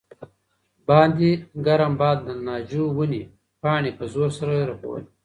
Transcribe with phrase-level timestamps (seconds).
[0.87, 1.29] باندې
[1.65, 3.23] ګرم باد د ناجو ونې
[3.61, 5.05] پاڼې په زور سره رپولې.